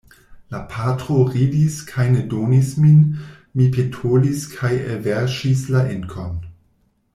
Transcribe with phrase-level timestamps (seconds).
[0.53, 2.97] La patro ridis kaj ne donis min,
[3.61, 6.35] mi petolis kaj elverŝis la inkon.